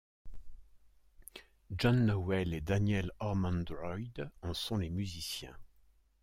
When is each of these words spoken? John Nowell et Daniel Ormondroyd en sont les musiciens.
John 1.71 2.07
Nowell 2.07 2.55
et 2.55 2.61
Daniel 2.61 3.11
Ormondroyd 3.19 4.31
en 4.41 4.51
sont 4.55 4.77
les 4.77 4.89
musiciens. 4.89 5.55